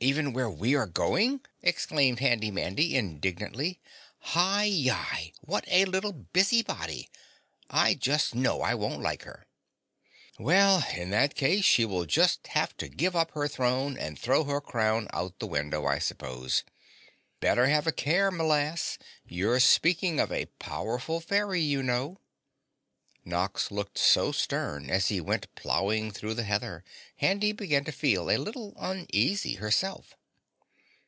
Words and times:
"Even 0.00 0.32
where 0.32 0.48
we 0.48 0.76
are 0.76 0.86
going?" 0.86 1.40
exclaimed 1.60 2.20
Handy 2.20 2.52
Mandy 2.52 2.94
indignantly. 2.96 3.80
"Hi 4.30 4.62
yi 4.62 5.34
what 5.40 5.64
a 5.66 5.86
little 5.86 6.12
busy 6.12 6.62
body. 6.62 7.10
I 7.68 7.94
just 7.94 8.32
know 8.32 8.60
I 8.62 8.76
won't 8.76 9.00
like 9.02 9.24
her." 9.24 9.48
"Well, 10.38 10.84
in 10.94 11.10
that 11.10 11.34
case 11.34 11.64
she 11.64 11.84
will 11.84 12.06
just 12.06 12.46
have 12.46 12.76
to 12.76 12.88
give 12.88 13.16
up 13.16 13.32
her 13.32 13.48
throne 13.48 13.98
and 13.98 14.16
throw 14.16 14.44
her 14.44 14.60
crown 14.60 15.08
out 15.12 15.32
of 15.32 15.38
the 15.40 15.48
window, 15.48 15.84
I 15.86 15.98
suppose! 15.98 16.62
Better 17.40 17.66
have 17.66 17.88
a 17.88 17.92
care, 17.92 18.30
m'lass, 18.30 18.98
you're 19.26 19.58
speaking 19.58 20.20
of 20.20 20.30
a 20.30 20.46
powerful 20.60 21.18
fairy, 21.18 21.60
you 21.60 21.82
know." 21.82 22.20
Nox 23.24 23.70
looked 23.70 23.98
so 23.98 24.32
stern 24.32 24.88
as 24.88 25.08
he 25.08 25.20
went 25.20 25.54
plowing 25.54 26.12
through 26.12 26.32
the 26.32 26.44
heather, 26.44 26.82
Handy 27.16 27.52
began 27.52 27.84
to 27.84 27.92
feel 27.92 28.30
a 28.30 28.38
little 28.38 28.72
uneasy 28.78 29.56
herself. 29.56 30.14